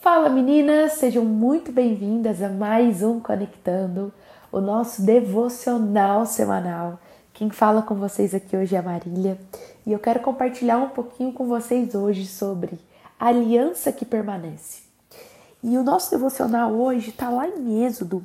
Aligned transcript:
Fala 0.00 0.28
meninas, 0.28 0.92
sejam 0.92 1.24
muito 1.24 1.72
bem-vindas 1.72 2.40
a 2.40 2.48
mais 2.48 3.02
um 3.02 3.18
Conectando, 3.18 4.14
o 4.52 4.60
nosso 4.60 5.02
devocional 5.02 6.24
semanal. 6.24 7.00
Quem 7.34 7.50
fala 7.50 7.82
com 7.82 7.96
vocês 7.96 8.32
aqui 8.32 8.56
hoje 8.56 8.76
é 8.76 8.78
a 8.78 8.82
Marília 8.82 9.36
e 9.84 9.92
eu 9.92 9.98
quero 9.98 10.20
compartilhar 10.20 10.78
um 10.78 10.90
pouquinho 10.90 11.32
com 11.32 11.48
vocês 11.48 11.96
hoje 11.96 12.28
sobre 12.28 12.78
a 13.18 13.26
aliança 13.26 13.90
que 13.90 14.04
permanece. 14.04 14.82
E 15.64 15.76
o 15.76 15.82
nosso 15.82 16.12
devocional 16.12 16.72
hoje 16.72 17.10
está 17.10 17.28
lá 17.28 17.48
em 17.48 17.84
Êxodo, 17.84 18.24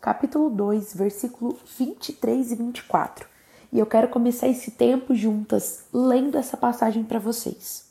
capítulo 0.00 0.50
2, 0.50 0.92
versículo 0.92 1.56
23 1.78 2.50
e 2.50 2.54
24. 2.56 3.28
E 3.72 3.78
eu 3.78 3.86
quero 3.86 4.08
começar 4.08 4.48
esse 4.48 4.72
tempo 4.72 5.14
juntas 5.14 5.84
lendo 5.92 6.36
essa 6.36 6.56
passagem 6.56 7.04
para 7.04 7.20
vocês 7.20 7.87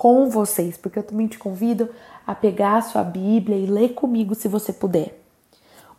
com 0.00 0.30
vocês, 0.30 0.78
porque 0.78 0.98
eu 0.98 1.02
também 1.02 1.26
te 1.26 1.38
convido 1.38 1.90
a 2.26 2.34
pegar 2.34 2.78
a 2.78 2.80
sua 2.80 3.04
Bíblia 3.04 3.58
e 3.58 3.66
ler 3.66 3.90
comigo 3.92 4.34
se 4.34 4.48
você 4.48 4.72
puder. 4.72 5.22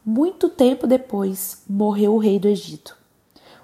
Muito 0.03 0.49
tempo 0.49 0.87
depois, 0.87 1.61
morreu 1.69 2.15
o 2.15 2.17
rei 2.17 2.39
do 2.39 2.47
Egito. 2.47 2.97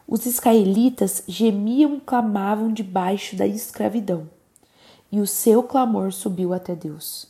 Os 0.08 0.27
israelitas 0.27 1.23
gemiam 1.27 1.96
e 1.96 2.02
clamavam 2.02 2.72
debaixo 2.72 3.36
da 3.36 3.48
escravidão, 3.48 4.30
e 5.12 5.20
o 5.20 5.26
seu 5.26 5.63
clamor 5.63 6.13
subiu 6.13 6.54
até 6.54 6.76
Deus. 6.76 7.27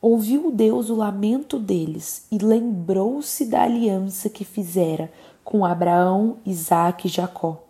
Ouviu 0.00 0.50
Deus 0.50 0.88
o 0.88 0.94
lamento 0.94 1.58
deles 1.58 2.26
e 2.32 2.38
lembrou-se 2.38 3.44
da 3.44 3.64
aliança 3.64 4.30
que 4.30 4.46
fizera 4.46 5.12
com 5.44 5.62
Abraão, 5.62 6.38
Isaque 6.46 7.08
e 7.08 7.10
Jacó. 7.10 7.62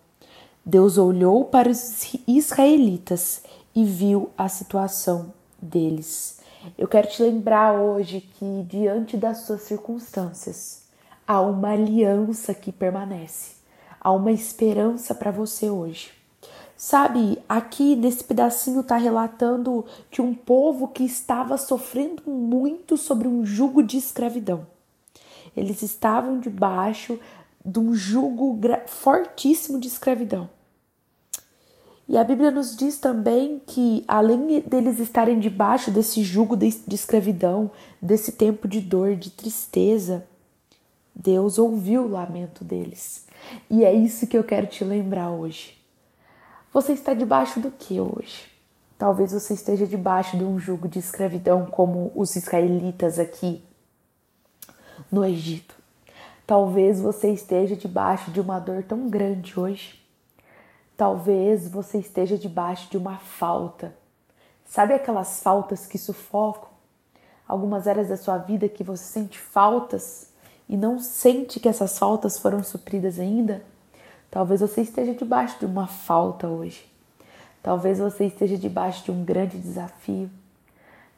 Deus 0.64 0.96
olhou 0.96 1.44
para 1.44 1.68
os 1.68 2.14
israelitas 2.24 3.42
e 3.76 3.84
viu 3.84 4.30
a 4.38 4.48
situação 4.48 5.34
deles. 5.60 6.40
Eu 6.78 6.88
quero 6.88 7.08
te 7.08 7.22
lembrar 7.22 7.74
hoje 7.74 8.22
que, 8.22 8.64
diante 8.66 9.18
das 9.18 9.40
suas 9.40 9.60
circunstâncias, 9.60 10.84
há 11.26 11.42
uma 11.42 11.72
aliança 11.72 12.54
que 12.54 12.72
permanece, 12.72 13.56
há 14.00 14.10
uma 14.10 14.32
esperança 14.32 15.14
para 15.14 15.30
você 15.30 15.68
hoje. 15.68 16.10
Sabe, 16.74 17.38
aqui 17.46 17.94
nesse 17.94 18.24
pedacinho 18.24 18.80
está 18.80 18.96
relatando 18.96 19.84
de 20.10 20.22
um 20.22 20.34
povo 20.34 20.88
que 20.88 21.04
estava 21.04 21.58
sofrendo 21.58 22.22
muito 22.26 22.96
sobre 22.96 23.28
um 23.28 23.44
jugo 23.44 23.82
de 23.82 23.98
escravidão. 23.98 24.66
Eles 25.54 25.82
estavam 25.82 26.40
debaixo 26.40 27.18
de 27.64 27.78
um 27.78 27.94
jugo 27.94 28.58
fortíssimo 28.86 29.78
de 29.78 29.88
escravidão. 29.88 30.55
E 32.08 32.16
a 32.16 32.22
Bíblia 32.22 32.52
nos 32.52 32.76
diz 32.76 32.98
também 32.98 33.60
que, 33.66 34.04
além 34.06 34.60
deles 34.60 35.00
estarem 35.00 35.40
debaixo 35.40 35.90
desse 35.90 36.22
jugo 36.22 36.56
de, 36.56 36.68
escravidão, 36.92 37.70
desse 38.00 38.30
tempo 38.30 38.68
de 38.68 38.80
dor, 38.80 39.16
de 39.16 39.28
tristeza, 39.30 40.24
Deus 41.12 41.58
ouviu 41.58 42.02
o 42.02 42.08
lamento 42.08 42.62
deles. 42.62 43.26
E 43.68 43.84
é 43.84 43.92
isso 43.92 44.26
que 44.26 44.38
eu 44.38 44.44
quero 44.44 44.68
te 44.68 44.84
lembrar 44.84 45.30
hoje. 45.30 45.76
Você 46.72 46.92
está 46.92 47.12
debaixo 47.12 47.58
do 47.58 47.72
que 47.72 47.98
hoje? 47.98 48.44
Talvez 48.96 49.32
você 49.32 49.54
esteja 49.54 49.84
debaixo 49.84 50.36
de 50.36 50.44
um 50.44 50.58
jugo 50.60 50.88
de 50.88 51.00
escravidão, 51.00 51.66
como 51.66 52.12
os 52.14 52.36
israelitas 52.36 53.18
aqui 53.18 53.62
no 55.10 55.24
Egito. 55.24 55.74
Talvez 56.46 57.00
você 57.00 57.32
esteja 57.32 57.74
debaixo 57.74 58.30
de 58.30 58.40
uma 58.40 58.60
dor 58.60 58.84
tão 58.84 59.08
grande 59.08 59.58
hoje 59.58 60.05
Talvez 60.96 61.68
você 61.68 61.98
esteja 61.98 62.38
debaixo 62.38 62.90
de 62.90 62.96
uma 62.96 63.18
falta. 63.18 63.94
Sabe 64.64 64.94
aquelas 64.94 65.42
faltas 65.42 65.86
que 65.86 65.98
sufocam? 65.98 66.70
Algumas 67.46 67.86
áreas 67.86 68.08
da 68.08 68.16
sua 68.16 68.38
vida 68.38 68.68
que 68.68 68.82
você 68.82 69.04
sente 69.04 69.38
faltas 69.38 70.32
e 70.68 70.76
não 70.76 70.98
sente 70.98 71.60
que 71.60 71.68
essas 71.68 71.98
faltas 71.98 72.38
foram 72.38 72.64
supridas 72.64 73.20
ainda? 73.20 73.62
Talvez 74.30 74.60
você 74.60 74.80
esteja 74.80 75.14
debaixo 75.14 75.58
de 75.58 75.66
uma 75.66 75.86
falta 75.86 76.48
hoje. 76.48 76.90
Talvez 77.62 77.98
você 77.98 78.24
esteja 78.24 78.56
debaixo 78.56 79.04
de 79.04 79.10
um 79.10 79.24
grande 79.24 79.58
desafio. 79.58 80.30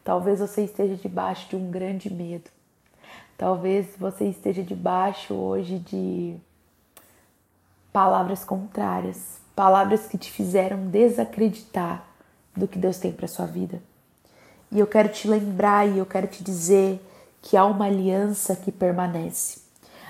Talvez 0.02 0.40
você 0.40 0.64
esteja 0.64 0.96
debaixo 0.96 1.48
de 1.48 1.56
um 1.56 1.70
grande 1.70 2.12
medo. 2.12 2.50
Talvez 3.36 3.86
você 3.96 4.24
esteja 4.24 4.62
debaixo 4.62 5.34
hoje 5.34 5.78
de 5.78 6.36
palavras 7.98 8.44
contrárias, 8.44 9.40
palavras 9.56 10.06
que 10.06 10.16
te 10.16 10.30
fizeram 10.30 10.86
desacreditar 10.86 12.04
do 12.56 12.68
que 12.68 12.78
Deus 12.78 12.96
tem 12.96 13.10
para 13.10 13.26
sua 13.26 13.44
vida. 13.44 13.82
E 14.70 14.78
eu 14.78 14.86
quero 14.86 15.08
te 15.08 15.26
lembrar 15.26 15.84
e 15.84 15.98
eu 15.98 16.06
quero 16.06 16.28
te 16.28 16.44
dizer 16.44 17.04
que 17.42 17.56
há 17.56 17.64
uma 17.64 17.86
aliança 17.86 18.54
que 18.54 18.70
permanece. 18.70 19.62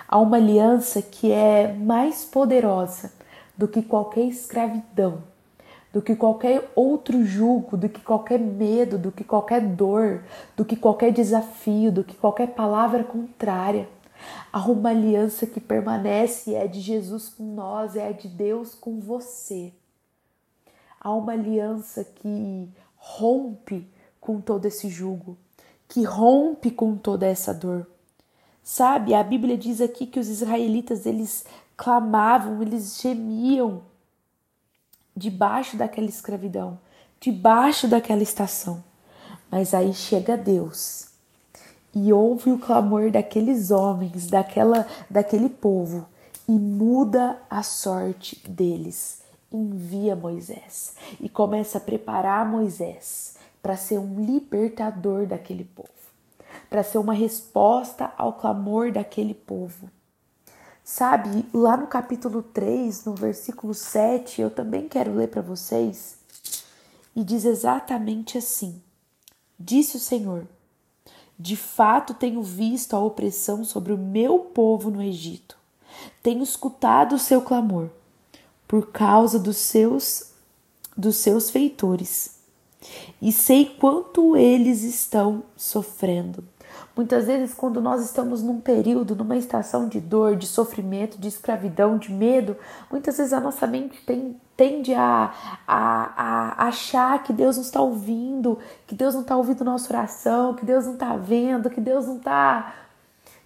Há 0.07 0.19
uma 0.19 0.37
aliança 0.37 1.01
que 1.01 1.33
é 1.33 1.73
mais 1.73 2.27
poderosa 2.27 3.11
do 3.57 3.67
que 3.67 3.81
qualquer 3.81 4.25
escravidão, 4.25 5.23
do 5.91 6.03
que 6.03 6.15
qualquer 6.15 6.71
outro 6.77 7.25
jugo, 7.25 7.75
do 7.75 7.89
que 7.89 8.03
qualquer 8.03 8.39
medo, 8.39 8.99
do 8.99 9.11
que 9.11 9.25
qualquer 9.25 9.63
dor, 9.63 10.25
do 10.55 10.63
que 10.63 10.77
qualquer 10.77 11.11
desafio, 11.11 11.91
do 11.91 12.05
que 12.05 12.15
qualquer 12.15 12.49
palavra 12.49 13.03
contrária. 13.03 13.89
Há 14.53 14.61
uma 14.71 14.91
aliança 14.91 15.47
que 15.47 15.61
permanece, 15.61 16.55
é 16.55 16.67
de 16.67 16.81
Jesus 16.81 17.29
com 17.29 17.55
nós, 17.55 17.97
é 17.97 18.13
de 18.13 18.29
Deus 18.29 18.75
com 18.75 19.01
você. 19.01 19.73
Há 21.01 21.13
uma 21.13 21.33
aliança 21.33 22.05
que 22.05 22.69
rompe 22.97 23.87
com 24.21 24.41
todo 24.41 24.67
esse 24.67 24.89
jugo, 24.89 25.37
que 25.89 26.03
rompe 26.03 26.71
com 26.71 26.97
toda 26.97 27.27
essa 27.27 27.55
dor. 27.55 27.87
Sabe, 28.63 29.15
a 29.15 29.23
Bíblia 29.23 29.57
diz 29.57 29.81
aqui 29.81 30.07
que 30.07 30.21
os 30.21 30.29
israelitas 30.29 31.07
eles 31.07 31.45
clamavam, 31.77 32.61
eles 32.61 33.01
gemiam 33.01 33.83
debaixo 35.17 35.77
daquela 35.77 36.09
escravidão, 36.09 36.79
debaixo 37.21 37.89
daquela 37.89 38.23
estação. 38.23 38.85
Mas 39.51 39.73
aí 39.73 39.95
chega 39.95 40.37
Deus 40.37 41.08
e 41.95 42.13
ouve 42.13 42.51
o 42.51 42.59
clamor 42.59 43.11
daqueles 43.11 43.71
homens, 43.71 44.27
daquela, 44.27 44.87
daquele 45.09 45.49
povo 45.49 46.07
e 46.49 46.53
muda 46.53 47.41
a 47.51 47.63
sorte 47.63 48.41
deles. 48.49 49.23
Envia 49.51 50.15
Moisés 50.15 50.95
e 51.21 51.29
começa 51.29 51.79
a 51.79 51.81
preparar 51.81 52.47
Moisés 52.47 53.37
para 53.63 53.77
ser 53.77 53.99
um 53.99 54.25
libertador 54.25 55.27
daquele 55.27 55.65
povo, 55.65 55.89
para 56.69 56.83
ser 56.83 56.99
uma 56.99 57.15
resposta 57.15 58.13
ao 58.17 58.35
clamor 58.35 58.93
daquele 58.93 59.35
povo. 59.35 59.91
Sabe, 60.85 61.47
lá 61.53 61.77
no 61.77 61.87
capítulo 61.87 62.43
3, 62.43 63.05
no 63.05 63.15
versículo 63.15 63.75
7, 63.75 64.41
eu 64.41 64.51
também 64.51 64.89
quero 64.89 65.15
ler 65.15 65.29
para 65.29 65.43
vocês, 65.43 66.19
e 67.15 67.25
diz 67.25 67.45
exatamente 67.45 68.39
assim: 68.39 68.81
Disse 69.59 69.97
o 69.97 70.01
Senhor: 70.01 70.47
de 71.39 71.57
fato 71.57 72.15
tenho 72.15 72.43
visto 72.43 72.95
a 72.95 72.99
opressão 72.99 73.65
sobre 73.65 73.93
o 73.93 73.99
meu 73.99 74.41
povo 74.41 74.91
no 74.91 75.03
Egito. 75.03 75.57
Tenho 76.23 76.43
escutado 76.43 77.15
o 77.15 77.19
seu 77.19 77.41
clamor 77.43 77.91
por 78.67 78.91
causa 78.91 79.39
dos 79.39 79.57
seus 79.57 80.33
dos 80.97 81.17
seus 81.17 81.49
feitores. 81.49 82.39
E 83.23 83.31
sei 83.31 83.65
quanto 83.65 84.37
eles 84.37 84.83
estão 84.83 85.45
sofrendo. 85.57 86.43
Muitas 86.99 87.29
vezes, 87.29 87.55
quando 87.55 87.81
nós 87.81 88.05
estamos 88.05 88.43
num 88.43 88.61
período, 88.61 89.15
numa 89.15 89.37
estação 89.37 89.87
de 89.87 90.01
dor, 90.01 90.35
de 90.35 90.49
sofrimento, 90.49 91.17
de 91.17 91.29
escravidão, 91.29 91.97
de 91.97 92.13
medo, 92.13 92.57
muitas 92.91 93.17
vezes 93.17 93.33
a 93.33 93.39
nossa 93.39 93.69
mente 93.69 94.05
tem, 94.05 94.37
tende 94.57 94.93
a, 94.93 95.33
a, 95.65 96.57
a 96.65 96.67
achar 96.67 97.23
que 97.23 97.33
Deus 97.33 97.55
não 97.55 97.63
está 97.63 97.81
ouvindo, 97.81 98.59
que 98.85 98.97
Deus 98.97 99.15
não 99.15 99.21
está 99.21 99.37
ouvindo 99.37 99.63
nossa 99.63 99.93
oração, 99.93 100.55
que 100.55 100.65
Deus 100.65 100.87
não 100.87 100.95
está 100.95 101.17
vendo, 101.17 101.71
que 101.71 101.81
Deus 101.81 102.05
não 102.05 102.17
está 102.17 102.75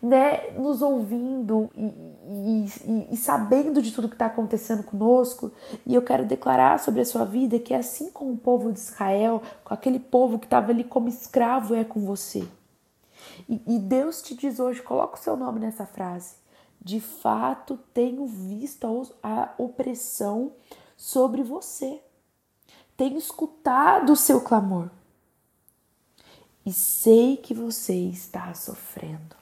né, 0.02 0.52
nos 0.56 0.80
ouvindo 0.80 1.68
e, 1.76 2.64
e, 2.86 3.08
e, 3.10 3.16
sabendo 3.18 3.82
de 3.82 3.92
tudo 3.92 4.08
que 4.08 4.14
está 4.14 4.24
acontecendo 4.24 4.82
conosco. 4.82 5.52
E 5.84 5.94
eu 5.94 6.00
quero 6.00 6.24
declarar 6.24 6.80
sobre 6.80 7.02
a 7.02 7.04
sua 7.04 7.26
vida 7.26 7.58
que, 7.58 7.74
assim 7.74 8.10
como 8.12 8.32
o 8.32 8.38
povo 8.38 8.72
de 8.72 8.78
Israel, 8.78 9.42
com 9.62 9.74
aquele 9.74 9.98
povo 9.98 10.38
que 10.38 10.46
estava 10.46 10.70
ali 10.70 10.84
como 10.84 11.06
escravo, 11.06 11.74
é 11.74 11.84
com 11.84 12.00
você. 12.00 12.48
E, 13.48 13.62
e 13.66 13.78
Deus 13.78 14.22
te 14.22 14.34
diz 14.34 14.58
hoje, 14.60 14.82
coloca 14.82 15.16
o 15.16 15.22
seu 15.22 15.36
nome 15.36 15.60
nessa 15.60 15.86
frase. 15.86 16.36
De 16.80 17.00
fato, 17.00 17.78
tenho 17.94 18.26
visto 18.26 19.14
a, 19.22 19.54
opressão 19.58 20.52
sobre 20.96 21.42
você. 21.42 22.00
Tenho 22.96 23.16
escutado 23.18 24.12
o 24.12 24.16
seu 24.16 24.40
clamor. 24.40 24.90
E 26.64 26.72
sei 26.72 27.36
que 27.36 27.54
você 27.54 27.94
está 27.94 28.54
sofrendo. 28.54 29.36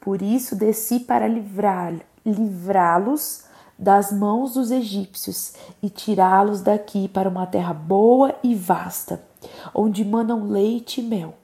Por 0.00 0.20
isso 0.20 0.54
desci 0.56 1.00
para 1.00 1.26
livrá-los 2.26 3.44
das 3.78 4.12
mãos 4.12 4.54
dos 4.54 4.70
egípcios 4.70 5.54
e 5.82 5.90
tirá-los 5.90 6.60
daqui 6.60 7.08
para 7.08 7.28
uma 7.28 7.46
terra 7.46 7.72
boa 7.72 8.34
e 8.42 8.54
vasta 8.54 9.24
onde 9.74 10.04
manam 10.04 10.48
leite 10.48 11.00
e 11.00 11.04
mel. 11.04 11.34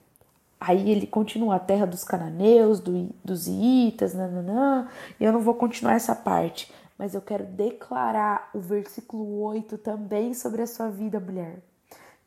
Aí 0.63 0.91
ele 0.91 1.07
continua 1.07 1.55
a 1.55 1.59
terra 1.59 1.87
dos 1.87 2.03
cananeus, 2.03 2.79
do, 2.79 3.09
dos 3.25 3.47
iitas, 3.47 4.13
nananã, 4.13 4.87
e 5.19 5.23
eu 5.23 5.33
não 5.33 5.39
vou 5.39 5.55
continuar 5.55 5.95
essa 5.95 6.13
parte, 6.13 6.71
mas 6.99 7.15
eu 7.15 7.21
quero 7.21 7.45
declarar 7.45 8.51
o 8.53 8.59
versículo 8.59 9.41
8 9.41 9.79
também 9.79 10.35
sobre 10.35 10.61
a 10.61 10.67
sua 10.67 10.87
vida, 10.87 11.19
mulher, 11.19 11.57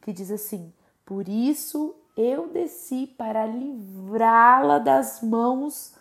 que 0.02 0.12
diz 0.12 0.32
assim: 0.32 0.72
Por 1.06 1.28
isso 1.28 1.94
eu 2.16 2.48
desci 2.48 3.06
para 3.06 3.46
livrá-la 3.46 4.80
das 4.80 5.22
mãos 5.22 5.94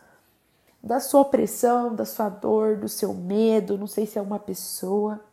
da 0.81 0.99
sua 0.99 1.21
opressão, 1.21 1.93
da 1.93 2.03
sua 2.03 2.29
dor, 2.29 2.77
do 2.77 2.89
seu 2.89 3.13
medo, 3.13 3.77
não 3.77 3.85
sei 3.85 4.07
se 4.07 4.17
é 4.17 4.21
uma 4.21 4.39
pessoa, 4.39 5.23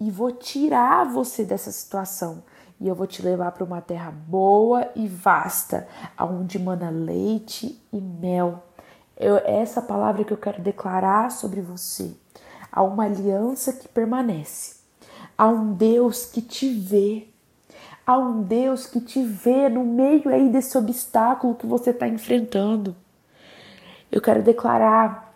e 0.00 0.10
vou 0.10 0.32
tirar 0.32 1.04
você 1.04 1.44
dessa 1.44 1.70
situação. 1.70 2.42
E 2.80 2.86
eu 2.86 2.94
vou 2.94 3.06
te 3.06 3.22
levar 3.22 3.52
para 3.52 3.64
uma 3.64 3.80
terra 3.80 4.10
boa 4.10 4.88
e 4.94 5.08
vasta, 5.08 5.88
aonde 6.16 6.58
mana 6.58 6.90
leite 6.90 7.80
e 7.92 8.00
mel. 8.00 8.62
Eu, 9.16 9.36
é 9.38 9.60
essa 9.60 9.82
palavra 9.82 10.24
que 10.24 10.32
eu 10.32 10.36
quero 10.36 10.62
declarar 10.62 11.30
sobre 11.30 11.60
você. 11.60 12.12
Há 12.70 12.82
uma 12.82 13.04
aliança 13.04 13.72
que 13.72 13.88
permanece. 13.88 14.76
Há 15.36 15.48
um 15.48 15.72
Deus 15.72 16.24
que 16.24 16.40
te 16.40 16.72
vê. 16.72 17.28
Há 18.06 18.16
um 18.16 18.42
Deus 18.42 18.86
que 18.86 19.00
te 19.00 19.22
vê 19.22 19.68
no 19.68 19.84
meio 19.84 20.28
aí 20.28 20.48
desse 20.48 20.78
obstáculo 20.78 21.56
que 21.56 21.66
você 21.66 21.90
está 21.90 22.06
enfrentando. 22.06 22.94
Eu 24.10 24.22
quero 24.22 24.42
declarar 24.42 25.34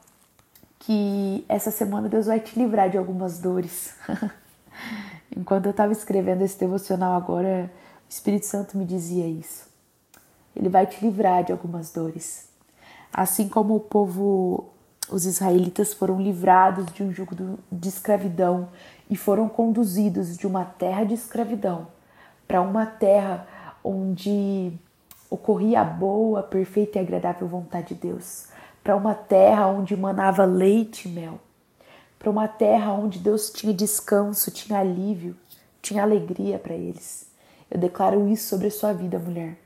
que 0.78 1.44
essa 1.48 1.70
semana 1.70 2.08
Deus 2.08 2.26
vai 2.26 2.40
te 2.40 2.58
livrar 2.58 2.88
de 2.88 2.96
algumas 2.96 3.38
dores. 3.38 3.94
Enquanto 5.36 5.66
eu 5.66 5.70
estava 5.70 5.92
escrevendo 5.92 6.42
esse 6.42 6.58
devocional 6.58 7.14
agora, 7.14 7.70
o 8.06 8.08
Espírito 8.08 8.46
Santo 8.46 8.76
me 8.76 8.84
dizia 8.84 9.26
isso. 9.26 9.66
Ele 10.54 10.68
vai 10.68 10.86
te 10.86 11.02
livrar 11.04 11.44
de 11.44 11.52
algumas 11.52 11.90
dores. 11.90 12.48
Assim 13.12 13.48
como 13.48 13.76
o 13.76 13.80
povo, 13.80 14.68
os 15.10 15.24
israelitas 15.24 15.92
foram 15.94 16.20
livrados 16.20 16.86
de 16.92 17.02
um 17.02 17.12
jugo 17.12 17.58
de 17.70 17.88
escravidão 17.88 18.68
e 19.08 19.16
foram 19.16 19.48
conduzidos 19.48 20.36
de 20.36 20.46
uma 20.46 20.64
terra 20.64 21.04
de 21.04 21.14
escravidão 21.14 21.86
para 22.46 22.60
uma 22.60 22.84
terra 22.84 23.46
onde 23.82 24.72
ocorria 25.30 25.80
a 25.80 25.84
boa, 25.84 26.42
perfeita 26.42 26.98
e 26.98 27.02
agradável 27.02 27.48
vontade 27.48 27.94
de 27.94 27.94
Deus 27.94 28.48
para 28.82 28.96
uma 28.96 29.14
terra 29.14 29.66
onde 29.68 29.96
manava 29.96 30.44
leite 30.44 31.08
e 31.08 31.12
mel, 31.12 31.38
para 32.22 32.30
uma 32.30 32.46
terra 32.46 32.92
onde 32.92 33.18
Deus 33.18 33.50
tinha 33.50 33.74
descanso, 33.74 34.52
tinha 34.52 34.78
alívio, 34.78 35.34
tinha 35.82 36.04
alegria 36.04 36.56
para 36.56 36.72
eles. 36.72 37.26
Eu 37.68 37.80
declaro 37.80 38.28
isso 38.28 38.48
sobre 38.48 38.68
a 38.68 38.70
sua 38.70 38.92
vida, 38.92 39.18
mulher. 39.18 39.58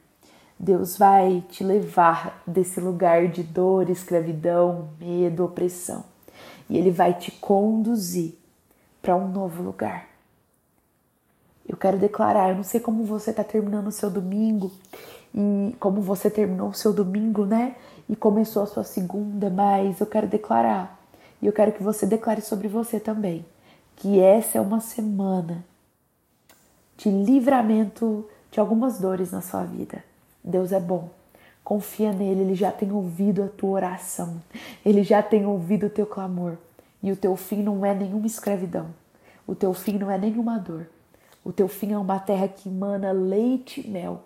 Deus 0.58 0.96
vai 0.96 1.44
te 1.50 1.62
levar 1.62 2.42
desse 2.46 2.80
lugar 2.80 3.28
de 3.28 3.42
dor, 3.42 3.90
escravidão, 3.90 4.88
medo, 4.98 5.44
opressão. 5.44 6.02
E 6.70 6.78
Ele 6.78 6.90
vai 6.90 7.12
te 7.12 7.30
conduzir 7.30 8.32
para 9.02 9.14
um 9.14 9.28
novo 9.28 9.62
lugar. 9.62 10.08
Eu 11.68 11.76
quero 11.76 11.98
declarar, 11.98 12.48
eu 12.48 12.56
não 12.56 12.62
sei 12.62 12.80
como 12.80 13.04
você 13.04 13.32
está 13.32 13.44
terminando 13.44 13.88
o 13.88 13.92
seu 13.92 14.10
domingo 14.10 14.72
e 15.34 15.76
como 15.78 16.00
você 16.00 16.30
terminou 16.30 16.70
o 16.70 16.74
seu 16.74 16.94
domingo, 16.94 17.44
né? 17.44 17.76
e 18.08 18.14
começou 18.14 18.62
a 18.62 18.66
sua 18.66 18.84
segunda, 18.84 19.50
mas 19.50 20.00
eu 20.00 20.06
quero 20.06 20.26
declarar 20.26 20.98
e 21.40 21.46
eu 21.46 21.52
quero 21.52 21.72
que 21.72 21.82
você 21.82 22.06
declare 22.06 22.40
sobre 22.40 22.68
você 22.68 22.98
também 22.98 23.44
que 23.96 24.20
essa 24.20 24.58
é 24.58 24.60
uma 24.60 24.80
semana 24.80 25.64
de 26.96 27.10
livramento 27.10 28.28
de 28.50 28.60
algumas 28.60 28.98
dores 28.98 29.32
na 29.32 29.40
sua 29.40 29.64
vida. 29.64 30.04
Deus 30.44 30.70
é 30.72 30.80
bom. 30.80 31.08
Confia 31.64 32.12
nele, 32.12 32.42
ele 32.42 32.54
já 32.54 32.70
tem 32.70 32.92
ouvido 32.92 33.42
a 33.42 33.48
tua 33.48 33.70
oração. 33.70 34.40
Ele 34.84 35.02
já 35.02 35.22
tem 35.22 35.46
ouvido 35.46 35.86
o 35.86 35.90
teu 35.90 36.06
clamor. 36.06 36.56
E 37.02 37.10
o 37.10 37.16
teu 37.16 37.34
fim 37.36 37.62
não 37.62 37.84
é 37.84 37.94
nenhuma 37.94 38.26
escravidão. 38.26 38.88
O 39.46 39.54
teu 39.54 39.72
fim 39.74 39.98
não 39.98 40.10
é 40.10 40.18
nenhuma 40.18 40.58
dor. 40.58 40.86
O 41.44 41.52
teu 41.52 41.68
fim 41.68 41.92
é 41.92 41.98
uma 41.98 42.18
terra 42.18 42.48
que 42.48 42.68
emana 42.68 43.12
leite 43.12 43.80
e 43.80 43.88
mel. 43.88 44.22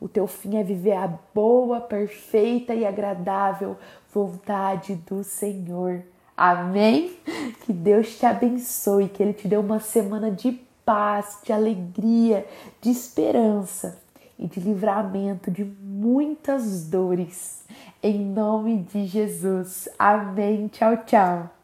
O 0.00 0.08
teu 0.08 0.26
fim 0.26 0.56
é 0.56 0.62
viver 0.62 0.92
a 0.92 1.08
boa, 1.34 1.80
perfeita 1.80 2.74
e 2.74 2.84
agradável 2.84 3.76
vontade 4.12 4.94
do 4.94 5.24
Senhor. 5.24 6.02
Amém? 6.36 7.16
Que 7.64 7.72
Deus 7.72 8.18
te 8.18 8.26
abençoe, 8.26 9.08
que 9.08 9.22
Ele 9.22 9.32
te 9.32 9.48
dê 9.48 9.56
uma 9.56 9.80
semana 9.80 10.30
de 10.30 10.52
paz, 10.84 11.38
de 11.42 11.52
alegria, 11.52 12.46
de 12.80 12.90
esperança 12.90 13.98
e 14.38 14.46
de 14.46 14.60
livramento 14.60 15.50
de 15.50 15.64
muitas 15.64 16.86
dores. 16.86 17.64
Em 18.02 18.18
nome 18.18 18.78
de 18.78 19.06
Jesus. 19.06 19.88
Amém. 19.98 20.68
Tchau, 20.68 20.96
tchau. 21.04 21.50